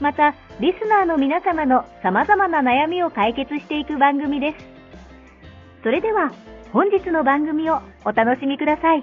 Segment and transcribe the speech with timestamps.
[0.00, 4.66] また、リスナーの皆様の様々な悩みを解決していく番組です。
[5.82, 6.32] それでは、
[6.72, 9.02] 本日の番組をお楽しみください。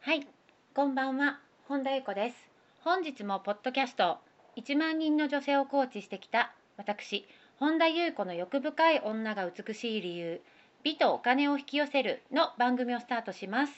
[0.00, 0.26] はい、
[0.74, 2.50] こんばんは、本田由子です。
[2.82, 4.18] 本日もポッドキャスト
[4.56, 7.24] 1万人の女性をコーチしてきた私、
[7.60, 10.40] 本田由子の欲深い女が美しい理由、
[10.82, 13.72] 美とお金を引き寄せるの番組をスタートします。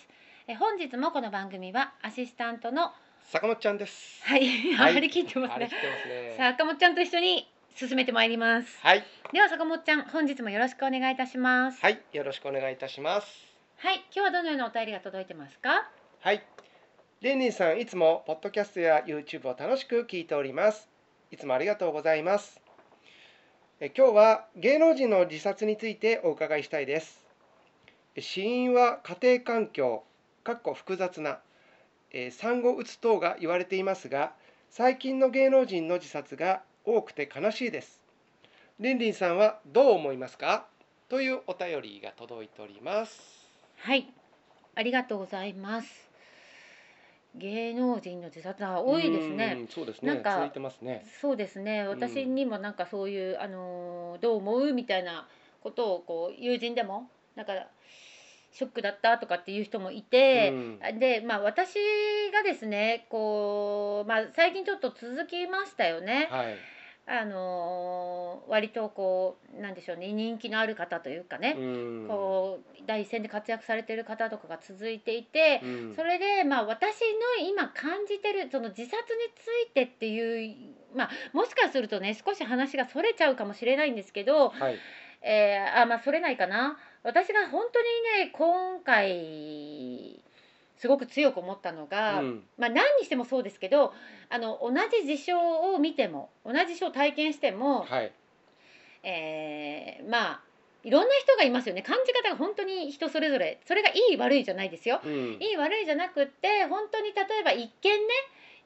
[0.48, 2.92] え本日もこの番組はアシスタントの
[3.33, 4.22] 坂本ちゃんです。
[4.22, 6.34] はい、はい張り切ってますねすね。
[6.39, 8.69] 坂本ちゃんと一緒に進めてまいります。
[8.80, 11.80] はい、では坂本ちゃん、本日もよろしくお願いいたします。
[11.83, 13.27] はい、よろしくお願いいたします。
[13.78, 15.91] はい、今日はどのようなお便りが届いてますか？
[16.20, 16.44] はい、
[17.22, 20.89] レンリンさんいつもポッドキャストや YouTube を楽しく聞いております。
[21.33, 22.61] いつもありがとうございます。
[23.80, 27.27] え今日は芸能人の自殺についてお伺いしたいです。
[28.14, 30.05] え死因は家庭環境、
[30.47, 31.41] かっこ複雑な、
[32.12, 34.33] えー産後うつ等が言われていますが、
[34.70, 38.00] 最近の芸能人の自殺が多くて悲しいです。
[38.78, 40.68] レンリンさんはどう思いますか？
[41.08, 43.20] というお便りが届いております。
[43.79, 44.07] はい、
[44.77, 46.08] ありがとうございます。
[47.34, 49.57] 芸能人の自殺は多いですね。
[49.63, 49.67] うん。
[49.67, 50.14] そうですね。
[50.14, 51.05] なんか続いてますね。
[51.20, 51.89] そうですね。
[51.89, 54.73] 私にもなんかそういう、あのーどう思う？
[54.73, 55.27] みたいな
[55.61, 57.52] ことをこう友人でもなんか
[58.56, 61.74] ショックだったとかっていう人もいて、うんでまあ私
[62.33, 66.28] がですねこうまあ最近ちょっと続きましたよね。
[66.30, 66.56] はい。
[67.08, 75.61] あのー割とこうなんでしょうね人気のある方というかね、うんこう第一線で活躍されてる方とかが続いていて。
[75.62, 77.02] うんそれでまあ私
[77.39, 78.98] の今感じてるその自殺に
[79.36, 80.56] ついてっていう
[80.96, 84.78] まあもしかするとね少し話がそれちゃうかもしれないんですけど、はい。
[85.22, 86.78] えーあまあそれないかな。
[87.02, 87.86] 私が本当に
[88.24, 90.20] ね今回
[90.77, 92.44] すごく強く思ったのが、うん。
[92.58, 93.92] まあ何にしてもそうですけど
[94.28, 98.12] あの同じ事象を見ても同じ事象を体験しても、はい。
[99.02, 100.40] えーまあ
[100.84, 101.83] いろんな人がいますよね。
[101.83, 103.58] 感じ方が本当に人それぞれ。
[103.66, 105.00] それがいい悪いじゃないですよ。
[105.04, 105.36] うん。
[105.40, 108.06] いい悪いじゃなくって本当に例えば一見ね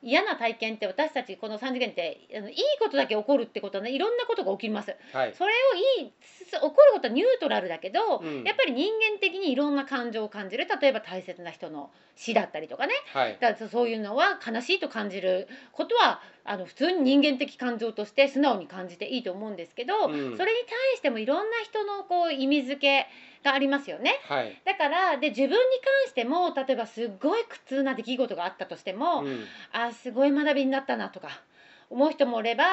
[0.03, 4.97] 嫌な体験って私たちこの3次元ってあのいいことだけ起こるってことはねいろんなことが起きます。
[5.13, 5.35] はい。
[5.37, 8.45] それをいいす起こることはニュートラルだけど、うん。
[8.45, 10.67] やっぱり人間的にいろんな感情を感じる。
[10.81, 12.95] 例えば大切な人の死だったりとかね。
[13.13, 13.39] はい。
[13.39, 20.13] だそういうのは悲しいと感じることはあの普通に人間的感情として素直に感じていいと思うんですけど、うん。
[20.13, 20.47] それに対
[20.97, 23.07] してもいろんな人のこう意味付け
[23.43, 24.19] がありますよね。
[24.29, 24.61] はい。
[24.65, 25.59] だからで自分に関
[26.09, 31.29] しても例えばすっごい苦痛な出来事があったとしても、うんあーすごい学びになったなとか
[31.89, 32.65] 思う人もおれば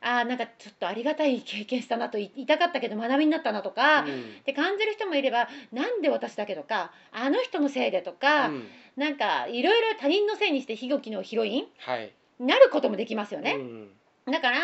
[0.00, 4.04] あーなんかちょっとありがたい経験したなと言いたかったけど学びになったなとか、っ
[4.44, 12.10] て感じる人もいればなんで私だけとかあの人のせいでとか、うんなんかいろいろ他人のせいにして悲劇のヒロインはい。
[12.40, 13.52] になることもできますよね。
[13.54, 13.88] うん
[14.26, 14.58] だから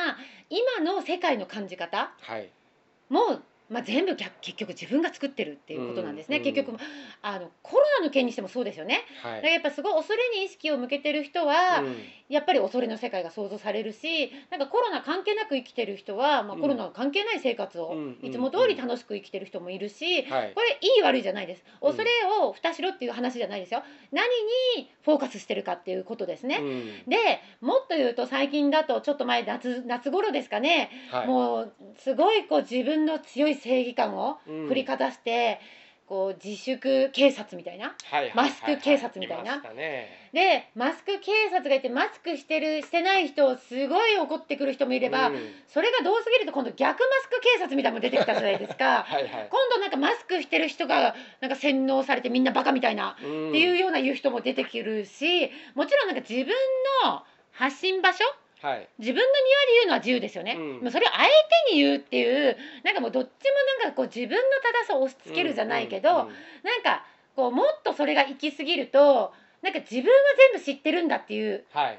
[0.51, 2.51] 今の世界の感じ方はい。
[3.09, 3.41] も
[3.75, 6.77] まあ、全部逆結局自分が作ってるっていうことなんですね、うん結局
[7.23, 9.01] あのコロナの件にしてもそうですよね。
[9.23, 9.37] はい。
[9.37, 11.97] だからやっぱすごい恐れに意識を向けてる人は、うん。
[12.29, 21.65] やっぱり恐れの世界が想像されるしなんかコロナ関係なく生きてる人は、まあ、うんコロナ関係ない生活をうんいつも通り楽しく生きてる人もいるし、はいこれいい悪いじゃないです。
[21.83, 22.11] うん恐れ
[22.43, 23.83] を蓋しろっていう話じゃないですよ。
[24.11, 24.27] 何
[24.77, 27.11] にフォーカスしてるかっていうことですね、うん。
[27.11, 27.17] で
[27.61, 31.27] もっと言うと最近だとちょっと前夏夏頃ですかね、はい。
[31.27, 34.69] もうすごいこう自分の強い正義感をうん。
[34.69, 35.59] 振りかざして、
[36.07, 39.57] こう自粛警察みたいなはいはいはいマスク警察みたいな。
[39.73, 40.29] ね。
[40.35, 45.39] でマスク警察がいてマスクしてるしてない人をすごい怒ってくる人もいれば、うん。
[45.67, 49.05] それがどうすぎると今度逆マスク警察みたいなのも出てきたじゃないですか。
[49.05, 49.49] はいはい。
[49.51, 53.49] 今度なんかマスクしてる人がなんか洗脳されてみんなバカみたいなうん。
[53.49, 56.53] っていうような言う人も出てくるしもちろんなんか自分
[57.05, 57.23] の
[57.53, 58.25] 発信場所
[58.65, 58.89] はい。
[58.99, 60.91] 自分の庭で言うのは自由ですよね、うん。
[60.91, 61.29] それをあえ
[61.69, 63.31] てに言うっていうなんかもうどっちも
[63.85, 64.41] なんかこう自分の
[64.79, 66.33] 正しさを押し付けるじゃないけど、うんうん
[66.65, 67.05] なんか
[67.37, 70.09] こうもっとそれが行き過ぎるとなんか自分は
[70.53, 71.99] 全部知ってるんだっていうはい。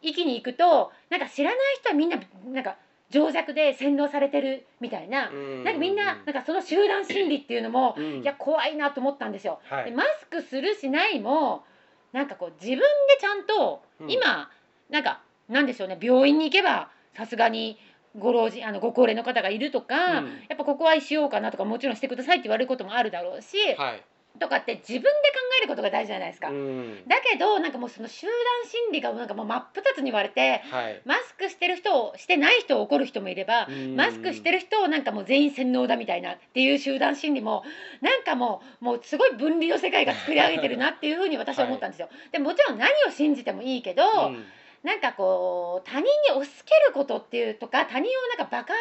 [0.00, 2.16] 域に行くとなんか知らない人はみんな
[2.46, 2.76] なんか
[3.10, 5.30] 情弱で洗脳されてるみたいな、
[5.64, 8.22] なんかみんななんかその集団心理っていうのも、うん。
[8.22, 9.60] いや怖いなと思ったんですよ。
[9.68, 9.86] はい。
[9.86, 11.64] でマスクするしないも
[12.12, 12.84] なんかこう自分で
[13.20, 14.10] ちゃんと、うん。
[14.10, 14.50] 今
[14.90, 15.98] なんかなんでしょうね。
[16.00, 17.78] 病院に行けばさすがに
[18.16, 20.26] ご老人あのご高齢の方がいるとか、うん。
[20.48, 24.02] やっぱここはしようかなとかもちろんしてくださいって言われることもあるだろうし、はい。
[24.38, 25.12] とかって自分で考
[25.58, 26.48] えることが大事じゃないですか。
[26.48, 27.02] うん。
[27.08, 28.34] だけどなんかもうその集団
[28.70, 31.00] 心理がなんかもう真っ二つに割れてはい。
[31.04, 37.64] マスクしてる人をしてない人を怒る人もいれば、マスクしてる人をなんかもう全員洗脳だみたいなっていう集団心理も
[38.00, 42.08] なんかもうもうすごい分離の世界が作り上げてるなっていうふうに私は思ったんですよ。
[42.30, 44.44] でもちろん何を信じてもいいけど、うん
[44.82, 48.74] なんかこう他人に押し付けることっていうとか他人をなんかバカ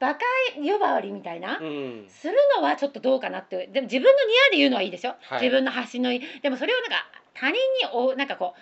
[0.00, 0.20] バカ
[0.56, 1.58] 呼ばわりみたいな。
[1.58, 2.06] うん。
[2.08, 3.68] するのはちょっとどうかなって。
[3.72, 5.42] でも自分の庭で言うのはいいでしょ、はい。
[5.42, 7.60] 自分の発信のでもそれをなんか他人に
[7.92, 8.54] おなんかこ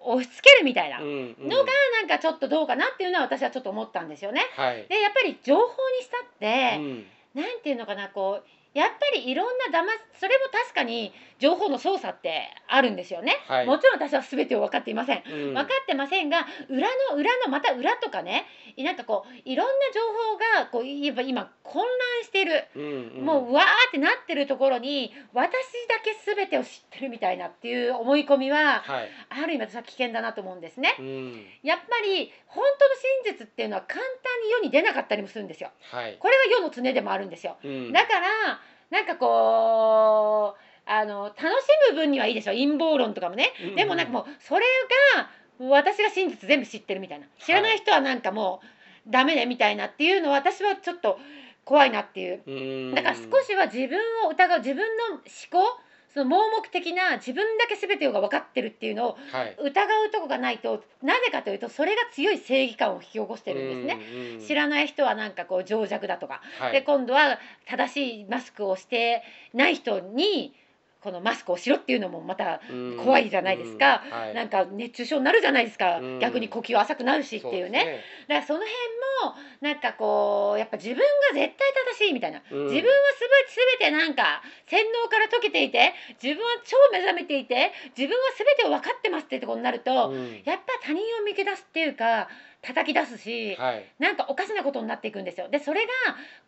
[0.00, 4.42] う押し付けるみたいなのがなんかちょっとどうかなっていうのは私はちょっと思ったんですよね。
[4.56, 4.84] はい。
[4.88, 5.68] でやっぱり情報に
[6.02, 7.06] したって、うん。
[7.34, 11.12] なんていうのかなこうやっぱりいろんなだまそれも確かに
[11.44, 13.36] 情報の操作ってあるんですよね。
[13.46, 15.22] はいもちろん私は全てを分かっていません。
[15.30, 18.46] うん分かってませんが裏の裏のまた裏とかね
[18.78, 22.82] なんかこういろんな情報がこういえば今混乱している、うん
[23.18, 25.52] うんもううわーってなってるところに私
[25.88, 30.96] だけ全てを知ってるみたいなっていう思い込みははいある意味私は危険だなと思うんですね。
[30.98, 32.94] うんやっぱり本当の
[33.26, 35.70] 真実っていうのは簡単に世に出なかったりもするんですよ。
[35.90, 37.58] はいこれが世の常でもあるんですよ。
[37.62, 38.60] うんだから
[38.90, 41.44] なんかこうあの楽し
[41.90, 42.52] む分にはいいでしょ。
[42.52, 44.64] 陰謀論とかもね、うんでもなんかもうそれ
[45.14, 47.26] が私が真実全部知ってるみたいな。
[47.38, 48.60] 知らない人はなんかも
[49.06, 51.18] うダメねみたいなっていうのは私はちょっと
[51.64, 52.42] 怖いなっていう。
[52.46, 52.50] う
[52.92, 52.94] ん。
[52.94, 55.20] だから少しは自分を疑う自分の思
[55.50, 55.78] 考
[56.12, 59.56] その盲目的な自分だけ全てが分かってるっていうのをはい。
[59.60, 64.06] 疑うとこがないとなぜかというとそれが強い正義感を引き起こしてるんですね。
[64.12, 64.46] うんうん。
[64.46, 66.40] 知らない人はなんかこう情弱だとか。
[66.58, 66.72] はい。
[66.72, 69.22] で今度は正しいマスクをして
[69.52, 70.54] ない人に
[71.04, 72.96] このマスクをしろっていうのもまたうん。
[72.96, 74.02] 怖いじゃないですか。
[74.06, 74.10] うん。
[74.10, 74.34] はい。
[74.34, 75.98] なんか熱中症になるじゃないですか。
[75.98, 76.18] うん。
[76.18, 78.00] 逆に呼吸浅くなるしっていうね。
[78.26, 78.72] だからその辺
[79.28, 81.04] もなんかこうやっぱ自分が
[81.34, 82.40] 絶対正しいみたいな。
[82.50, 82.64] うん。
[82.68, 85.92] 自分はすべ全てなんか洗脳から解けていて
[86.22, 90.42] 自分は超目覚めていて自分は全てを分かってますってところになるとうん。
[90.46, 92.28] やっぱ他人を見下すっていうか
[92.62, 93.84] 叩き出すしはい。
[93.98, 95.50] なんかおかしなことになっていくんですよ。
[95.50, 95.90] でそれが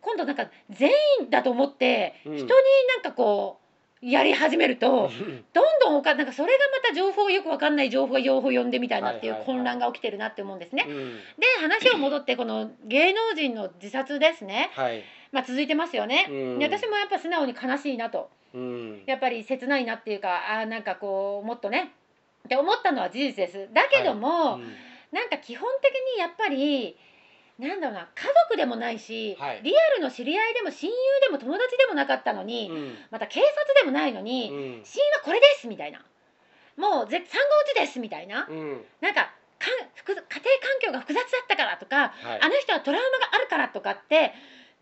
[0.01, 0.89] 今度なんか全
[1.21, 2.35] 員だと思ってうん。
[2.37, 3.66] 人になんかこう
[4.01, 5.09] やり始めると
[5.53, 9.55] どんどんおかなんかそれがまた情報よくわかんない情報が情報読んでみたいなっていうはいはいはい。
[9.57, 10.85] 混乱が起きてるなって思うんですね。
[10.87, 10.95] うん。
[10.95, 15.03] で話を戻ってこの芸能人の自殺ですね、はい。
[15.31, 16.27] まあ、続いてますよね。
[16.29, 16.59] うん。
[16.59, 18.29] で私もやっぱ素直に悲しいなと。
[18.53, 19.03] うん。
[19.05, 21.93] やっぱり切ないなっていうかあーなんかこうもっとね。
[22.45, 23.67] って思ったのは事実です。
[23.73, 24.73] だけども、うん。
[25.11, 26.97] なんか基本的にやっぱり
[27.59, 29.61] なんだろうな家族でもないし、はい。
[29.63, 32.95] リアルの知り合いでも親友でも友達でもなかったのに、うん。
[33.09, 34.85] また警察でもないのに、うん。
[34.85, 35.99] 死因はこれですみたいな。
[36.77, 38.85] もうぜ産後うちですみたいな、うん。
[39.01, 42.41] なんかかん複雑家庭環境が複雑だったからとか、はい。
[42.41, 44.33] あの人はトラウマがあるからとかって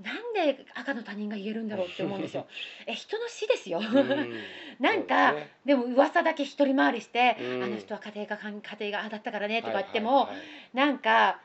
[0.03, 2.45] なんで赤の他人が言えるんだろうって思うんですよ。
[2.85, 3.79] え人の死ですよ。
[3.79, 4.43] うん。
[4.81, 5.51] なんかですね。
[5.63, 7.63] でも噂だけ一人回りして、うん。
[7.63, 10.45] あの人は家庭が家庭がああだったからねとか言っても、はいはいはい。
[10.73, 11.39] なんか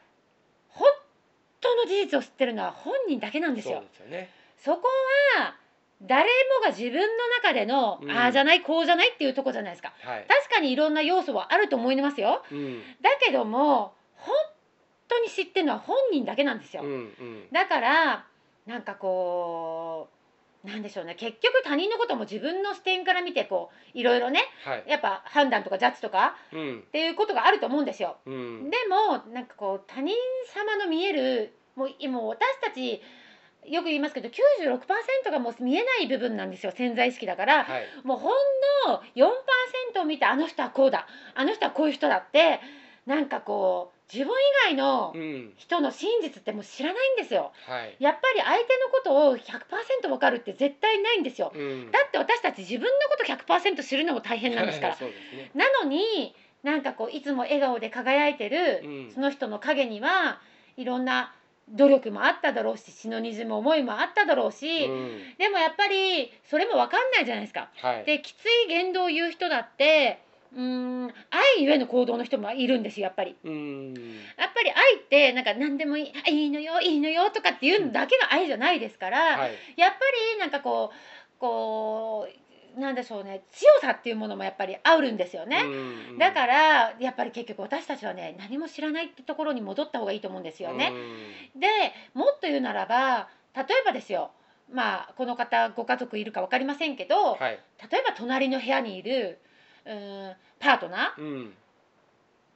[0.68, 0.90] 本
[1.60, 3.80] 当の事実を知ってるのは本人だけなんですよ。
[3.80, 4.82] ですよねそこ
[5.38, 5.56] は
[6.02, 9.92] 誰もが自分の中での、うんああじゃないこうじゃないっていうとこじゃないですか。
[10.00, 12.42] はい確かにいろんな要素はあると思いますよ。
[12.50, 14.34] うんだけども本
[15.08, 16.82] 当に知ってるのは本人だけなんですよ。
[16.82, 18.24] うんうんだから
[18.66, 20.19] なんかこう
[20.64, 21.14] なんでしょうね。
[21.14, 24.84] 結局他人のことも自分の視点から見てこういろいろねはい。
[24.86, 26.78] やっぱ判断とかジャッジとかうん。
[26.80, 28.18] っていうことがあると思うんですよ。
[28.26, 28.70] うん。
[28.70, 30.14] でもなんかこう他人
[30.54, 33.00] 様の見えるもう今私たち
[33.66, 36.72] よく言いますけど96%がもう見えない部分なんですよ。
[36.72, 37.86] 潜在意識だから、はい。
[38.04, 38.32] もうほん
[38.88, 42.60] の4%を見てあの人はこうだあの人はこういう人だって
[43.06, 44.36] なんかこう自分以
[44.66, 47.52] 外のうん人の真実ってもう知らないんですよ。
[47.66, 51.52] はいやっぱり相手のことを100%分かるって絶対ないんですよ。
[51.54, 54.96] うんだって私たち自分のこと100%知るのも大変なんですから。
[55.00, 60.40] ねなのになんかこういつも笑顔で輝いてる、うんその人の陰には
[60.76, 61.34] いろんな
[61.70, 67.70] 努力もあっただろうし血の滲む思いもあっただろうし、うんでもやっぱりそれも分かんないじゃないですか。
[67.76, 70.18] はいできつい言動を言う人だって
[70.52, 73.36] うーん愛ゆえの行動の人もいるんですよやっぱり。
[73.44, 79.98] うんやっぱり愛ってなんか何でもいいあいいのよいいのよとかっていうのだけが愛じゃないですから、はいやっぱ
[80.34, 82.28] りなんかこうこ
[82.76, 85.62] うなんでしょうね強さっていうものもやっぱりあるんですよね。
[85.64, 90.92] うんだからやっぱり結局私たちはね何も知らないってところに戻った方がいいと思うんですよね。
[91.56, 91.66] で
[92.14, 94.30] もっと言うならば例えばですよ
[94.72, 97.58] まあこの方ご家族いるか分かりませんけど、はい
[97.90, 99.38] 例えば隣の部屋にいる
[99.86, 101.56] うーんパートナうん。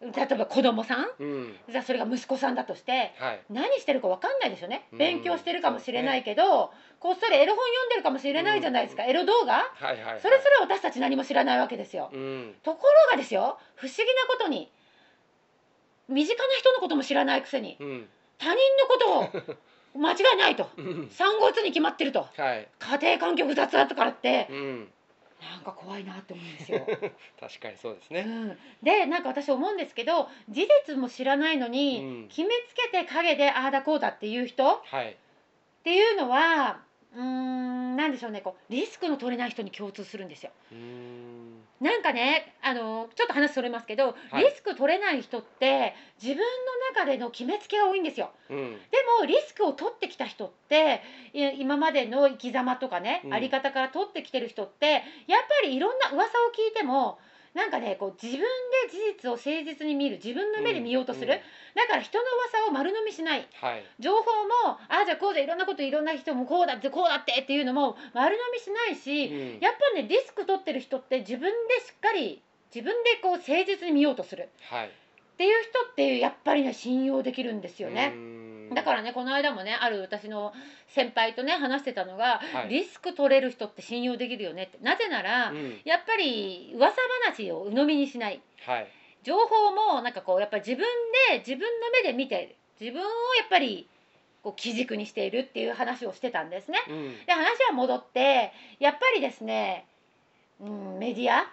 [0.02, 1.06] ー例えば子供さん？
[1.18, 1.56] うん。
[1.70, 3.40] じゃあそれが息子さんだとしてはい。
[3.48, 4.98] 何してるか分かんないですよねうん。
[4.98, 9.54] 勉強してるかもしれないけど、こっそりエロ本読んでるかもしれないじゃないですか、エロ動画？
[9.54, 10.20] はいはいはい。
[10.20, 12.10] それすら私たち何も知らないわけですよ。
[12.12, 12.54] うん。
[12.62, 14.70] ところがですよ不思議なことに
[16.08, 18.08] 身近な人のことも知らないくせにうん。
[18.36, 19.54] 他人のことを
[19.96, 20.68] 間違いないと。
[20.76, 21.08] うん。
[21.10, 22.26] 産後うつに決まってると。
[22.36, 22.68] はい。
[22.78, 24.92] 家庭環境複雑だったからってうん
[25.50, 26.86] なんか怖いなって思うんですよ。
[27.40, 28.20] 確かにそうですね。
[28.20, 32.28] うん、でなんか私思うんですけど事実も知らないのに、うん。
[32.28, 35.16] 決めつけて陰でああだこうだっていう人っはい。
[35.82, 36.82] ていうのは
[37.16, 40.50] うーんなんでしょうねこうリスクの取れない人に共通するんですよ。
[41.80, 46.44] なんかねあのちょっと話それますけど、はいリスク取れない人って自分の
[46.94, 48.30] 中での決めつけが多いんですよ。
[48.50, 48.78] うんで
[49.20, 51.02] もリスクを取ってきた人って
[51.32, 55.02] い今までの生き様とかね、うんあり方から取ってきてる人ってやっ
[55.62, 57.18] ぱりいろんな噂を聞いても
[57.54, 63.48] なんかねこう自分で事実を誠実に見る自分の目で見ようとする、んんだから人の噂を丸飲みしない。
[63.60, 63.84] はい。
[64.00, 64.18] 情報
[64.66, 69.60] もああじゃあこうだいろんなこといろんな人もこうだってこうだってっていうのも丸飲みしないし、うん。
[69.60, 72.42] やっぱねリスク取ってる人って自分でしっかり
[72.74, 74.48] 自分でこう誠実に見ようとする。
[74.70, 74.90] はい
[75.34, 78.14] っていう人ってやっぱりね信用できるんですよね。
[78.72, 80.52] だからねこの間もねある私の
[80.88, 82.68] 先輩とね話してたのが、はい。
[82.68, 84.78] リスク取れる人って信用できるよねって。
[84.82, 85.80] なぜなら、うん。
[85.84, 88.40] やっぱり噂話を鵜呑みにしない。
[88.64, 88.88] はい。
[89.24, 90.84] 情報もなんかこうやっぱり自分
[91.30, 93.08] で自分の目で見て自分をや
[93.44, 93.88] っぱり
[94.42, 96.78] こう基軸にしているっていう話をしてたんですね。
[96.88, 97.26] うん。
[97.26, 99.86] で話は戻ってやっぱりですね、
[100.60, 101.50] うん、メディア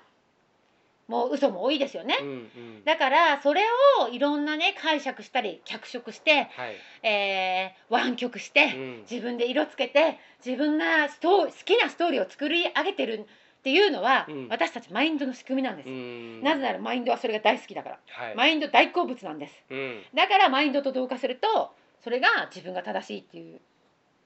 [1.12, 2.18] もう嘘も多いですよね。
[2.22, 2.84] うんうん。
[2.86, 3.62] だからそれ
[4.00, 6.76] をいろんなね解釈したり脚色して、はい。
[7.04, 9.02] えー湾曲して、うん。
[9.10, 13.28] 自分で色つけて自分がストー好きなストーリーを作り上げてる
[13.60, 14.48] っていうのは、うん。
[14.50, 16.42] 私たちマインドの仕組みなんです、うん。
[16.42, 18.36] なぜならマインドはそれが大好きだから、はい。
[18.36, 19.54] マインド大好物なんです。
[19.70, 20.02] うん。
[20.16, 23.60] だからマインドと同化するとそれが自分が正しいっていう、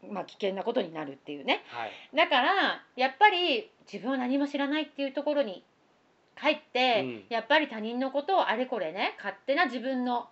[0.10, 1.64] まあ、危険なことになるっていうね。
[1.68, 1.92] はい。
[2.16, 5.64] だからやっぱり自分は何も知らないっていうところに
[6.40, 7.24] 帰って、うん。
[7.30, 10.28] やっぱり他人のことをあれこれね勝手な自分の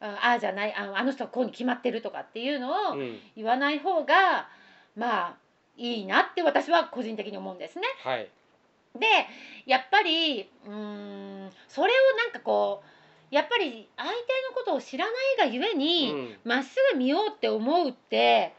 [0.00, 3.20] あああじゃないああの人はこうに決まってるとかっていうのをうん。
[3.36, 4.48] 言わない方が
[4.96, 5.36] まあ
[5.76, 7.86] いいなって私は個人的に思うんですね。
[8.02, 8.28] はい。
[8.98, 9.06] で
[9.66, 14.14] やっぱりうーんそれをなんかこうやっぱり相手
[14.48, 16.36] のことを知らないがゆえにうん。
[16.44, 18.54] ま、っすぐ見ようって思うって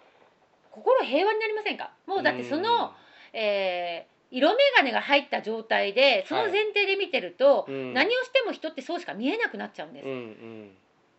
[0.70, 1.92] 心平和になりませんか？
[2.06, 2.94] もうだってその、
[3.34, 7.94] えー色眼鏡が入った状態でその前提で見てると、うん。
[7.94, 10.06] 何をしても人ってそうしか見えなくなっちゃうんです。
[10.06, 10.72] うんうん。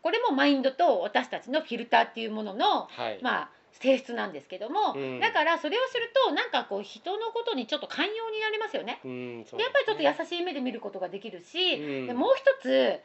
[0.03, 3.19] これもマインドと私たちのフィルターっていうもののはい。
[3.23, 5.21] まあ性質なんですけども、うん。
[5.21, 9.01] だからそれをするとなんかこう人のことにちょっと寛容になりますよね。
[9.05, 12.07] うんそうでやっぱりちょっと優しい目で見ることができるし、うん。
[12.09, 13.01] でもう一つ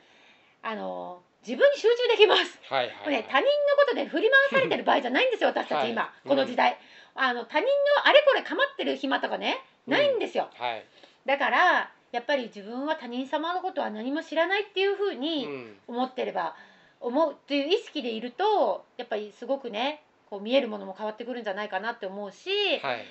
[0.62, 2.59] あの自分に集中できます。
[2.69, 5.88] はいはいこれね他人のことで振り回されてる場合じゃないんですよ 私たはい。
[5.88, 6.77] ち今、この時代、
[7.15, 10.85] あの他人のあれこれ構ってる暇とかねないんですよ、はい。
[11.25, 15.79] だからやっぱり自分は他人様のことは何も知らないっていうふううにん。
[15.88, 16.55] 思ってれば
[17.01, 23.05] 思うっていう意識でいるとやっぱりすごくねこう見えるものも変わってくるんじゃないかなって思うし、はい。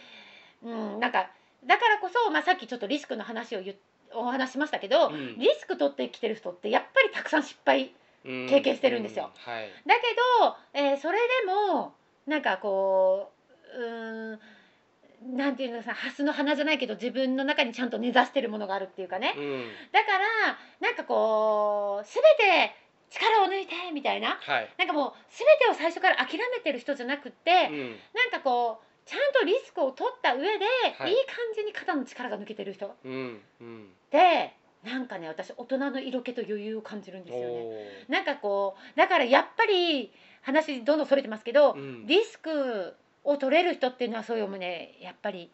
[0.62, 1.30] うん、なんか
[1.64, 3.76] だからこそ、まあ、さっきちょっとリスクの話を言っ
[4.14, 5.38] お話ししましたけど、うん。
[5.38, 7.90] リスク取ってきてる人ってやっぱりたくさん失敗うん
[8.24, 9.30] 経験してるんですよ。
[9.46, 9.70] うんはい。
[9.86, 10.00] だけ
[10.40, 11.94] ど、えーそれでも
[12.26, 13.32] なんかこ
[13.76, 19.34] ううーんなんていうのさハスの花じゃないけど自分の中にちゃんと根ざしてるものがあるっていうかね。
[19.36, 19.64] うん。
[19.92, 22.74] だからなんかこう全て
[23.10, 24.38] 力を抜いてみたいな。
[24.40, 24.68] はい。
[24.78, 27.90] なんかもう全てを最初から諦めてる人じゃなくって、うん。
[28.14, 30.64] なんかこうちゃんとリスクを取った上で、
[30.98, 31.12] はい。
[31.12, 32.94] い、い感じに肩の力が抜けてる人。
[33.04, 33.88] うんうん。
[34.10, 34.52] で
[34.84, 38.04] なんかね私大人の色気と余裕を感じるんですよね。
[38.08, 40.12] おなんかこうだからやっぱり
[40.42, 42.06] 話どんどんそれてますけど、ーうん。
[42.06, 45.50] リスクを取れる人っていうのはそういうねやっぱり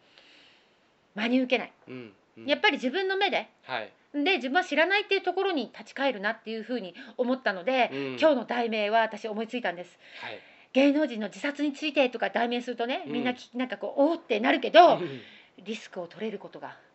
[1.15, 2.45] 真に受けない、うんうん。
[2.45, 3.91] やっぱり自分の目ではい。
[4.13, 7.99] で自分は知らないっていうところに立ち返るなっていうふうに思ったので、うん。
[8.19, 9.99] 今日の題名は私思いついたんです。
[10.23, 10.39] はい。
[10.73, 13.13] 芸能人の自殺についてとか題名するとねうん。
[13.13, 15.21] みんなき、なんかこうおーってなるけど、うん。
[15.63, 16.88] リスクを取れることがうん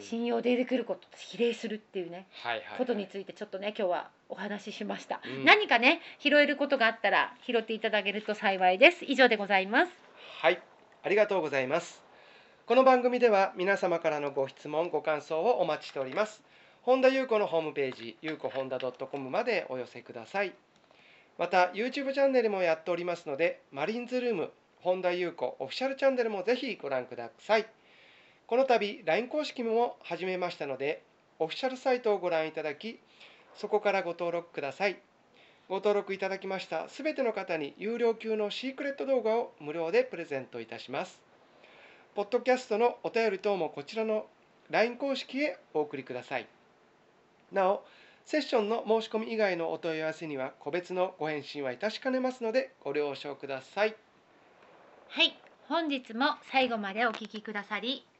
[0.00, 10.04] 信用できることと比例するっていうねはいはいはいことについてちょっとね今日はお話ししました、うん何かね拾えることがあったら拾っていただけると幸いです以上でございます
[10.44, 10.60] はい、
[11.02, 12.02] ありがとうございます。
[12.66, 16.42] この番組では皆様からのご質問、ご感想をお待ちしております。
[16.82, 20.52] 本田裕子のホームページ、ゆうこ本田 .com までお寄せください。
[21.38, 27.66] また、YouTube チャンネルもやっておりますので、マリンズルーム、本田裕子オフィシャルチャンネルもぜひご覧ください。
[28.46, 31.02] この度、LINE 公式も始めましたので、
[31.38, 33.00] オフィシャルサイトをご覧いただき、
[33.54, 34.98] そこからご登録ください。
[35.70, 41.18] ご登録いただきましたすべての方に有料級のシークレット動画を無料でプレゼントいたします。
[42.14, 44.26] ポッドキャストのお便り等もこちらの
[44.68, 46.46] LINE 公式へお送りください。
[47.50, 47.86] なお、
[48.26, 53.96] セッションの申し込み以外のお問い合わせには個別のご返信はいたしかねますのでご了承ください。
[55.08, 55.34] はい
[55.66, 58.06] 本日も最後までお聞きくださり